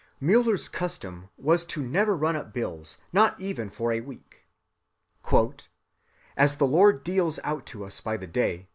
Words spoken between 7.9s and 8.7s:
by the day